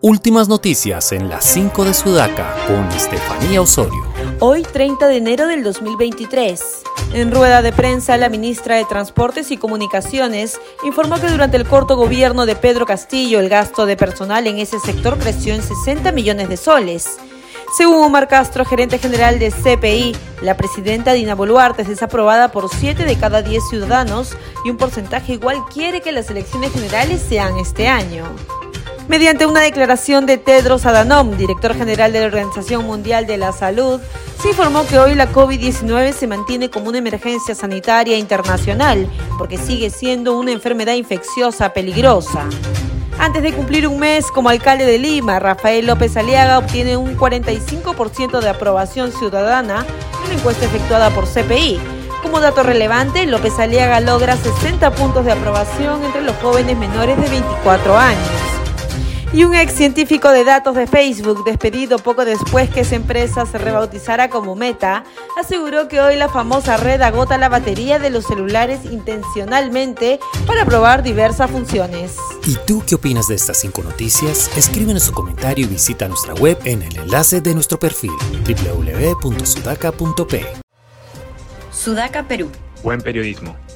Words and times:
Últimas 0.00 0.48
noticias 0.48 1.10
en 1.10 1.28
las 1.28 1.44
5 1.44 1.84
de 1.84 1.92
Sudaca 1.92 2.54
con 2.68 2.86
Estefanía 2.92 3.60
Osorio. 3.60 4.00
Hoy 4.38 4.62
30 4.62 5.08
de 5.08 5.16
enero 5.16 5.48
del 5.48 5.64
2023. 5.64 6.62
En 7.14 7.32
rueda 7.32 7.62
de 7.62 7.72
prensa, 7.72 8.16
la 8.16 8.28
ministra 8.28 8.76
de 8.76 8.84
Transportes 8.84 9.50
y 9.50 9.56
Comunicaciones 9.56 10.60
informó 10.84 11.20
que 11.20 11.26
durante 11.26 11.56
el 11.56 11.66
corto 11.66 11.96
gobierno 11.96 12.46
de 12.46 12.54
Pedro 12.54 12.86
Castillo 12.86 13.40
el 13.40 13.48
gasto 13.48 13.86
de 13.86 13.96
personal 13.96 14.46
en 14.46 14.58
ese 14.58 14.78
sector 14.78 15.18
creció 15.18 15.52
en 15.52 15.64
60 15.64 16.12
millones 16.12 16.48
de 16.48 16.56
soles. 16.56 17.16
Según 17.76 17.96
Omar 17.96 18.28
Castro, 18.28 18.64
gerente 18.64 18.98
general 18.98 19.40
de 19.40 19.50
CPI, 19.50 20.14
la 20.42 20.56
presidenta 20.56 21.12
Dina 21.12 21.34
Boluarte 21.34 21.82
es 21.82 21.88
desaprobada 21.88 22.52
por 22.52 22.70
7 22.72 23.04
de 23.04 23.16
cada 23.16 23.42
10 23.42 23.68
ciudadanos 23.68 24.36
y 24.64 24.70
un 24.70 24.76
porcentaje 24.76 25.32
igual 25.32 25.64
quiere 25.74 26.02
que 26.02 26.12
las 26.12 26.30
elecciones 26.30 26.72
generales 26.72 27.20
sean 27.28 27.58
este 27.58 27.88
año. 27.88 28.26
Mediante 29.08 29.46
una 29.46 29.62
declaración 29.62 30.26
de 30.26 30.36
Tedros 30.36 30.84
Adhanom, 30.84 31.34
director 31.38 31.74
general 31.74 32.12
de 32.12 32.20
la 32.20 32.26
Organización 32.26 32.84
Mundial 32.84 33.26
de 33.26 33.38
la 33.38 33.52
Salud, 33.52 34.02
se 34.42 34.50
informó 34.50 34.86
que 34.86 34.98
hoy 34.98 35.14
la 35.14 35.32
COVID-19 35.32 36.12
se 36.12 36.26
mantiene 36.26 36.68
como 36.68 36.90
una 36.90 36.98
emergencia 36.98 37.54
sanitaria 37.54 38.18
internacional 38.18 39.08
porque 39.38 39.56
sigue 39.56 39.88
siendo 39.88 40.38
una 40.38 40.52
enfermedad 40.52 40.92
infecciosa 40.92 41.72
peligrosa. 41.72 42.44
Antes 43.18 43.42
de 43.42 43.54
cumplir 43.54 43.88
un 43.88 43.98
mes 43.98 44.26
como 44.30 44.50
alcalde 44.50 44.84
de 44.84 44.98
Lima, 44.98 45.38
Rafael 45.38 45.86
López 45.86 46.14
Aliaga 46.18 46.58
obtiene 46.58 46.98
un 46.98 47.16
45% 47.16 48.40
de 48.40 48.48
aprobación 48.50 49.10
ciudadana 49.10 49.86
en 50.18 50.26
una 50.26 50.34
encuesta 50.34 50.66
efectuada 50.66 51.08
por 51.10 51.24
CPI. 51.24 51.80
Como 52.22 52.40
dato 52.40 52.62
relevante, 52.62 53.24
López 53.24 53.58
Aliaga 53.58 54.00
logra 54.00 54.36
60 54.36 54.90
puntos 54.90 55.24
de 55.24 55.32
aprobación 55.32 56.04
entre 56.04 56.20
los 56.20 56.36
jóvenes 56.36 56.76
menores 56.76 57.16
de 57.18 57.28
24 57.30 57.96
años. 57.96 58.47
Y 59.30 59.44
un 59.44 59.54
ex 59.54 59.74
científico 59.74 60.30
de 60.30 60.42
datos 60.42 60.74
de 60.74 60.86
Facebook, 60.86 61.44
despedido 61.44 61.98
poco 61.98 62.24
después 62.24 62.70
que 62.70 62.80
esa 62.80 62.96
empresa 62.96 63.44
se 63.44 63.58
rebautizara 63.58 64.30
como 64.30 64.56
Meta, 64.56 65.04
aseguró 65.38 65.86
que 65.86 66.00
hoy 66.00 66.16
la 66.16 66.30
famosa 66.30 66.78
red 66.78 67.02
agota 67.02 67.36
la 67.36 67.50
batería 67.50 67.98
de 67.98 68.08
los 68.08 68.24
celulares 68.24 68.86
intencionalmente 68.86 70.18
para 70.46 70.64
probar 70.64 71.02
diversas 71.02 71.50
funciones. 71.50 72.16
¿Y 72.46 72.56
tú 72.66 72.82
qué 72.86 72.94
opinas 72.94 73.28
de 73.28 73.34
estas 73.34 73.60
cinco 73.60 73.82
noticias? 73.82 74.50
Escríbenos 74.56 75.02
su 75.02 75.12
comentario 75.12 75.66
y 75.66 75.68
visita 75.68 76.08
nuestra 76.08 76.32
web 76.32 76.58
en 76.64 76.80
el 76.80 76.96
enlace 76.96 77.42
de 77.42 77.52
nuestro 77.52 77.78
perfil 77.78 78.12
www.sudaca.p. 79.20 80.46
Sudaca 81.70 82.26
Perú. 82.26 82.50
Buen 82.82 83.02
periodismo 83.02 83.67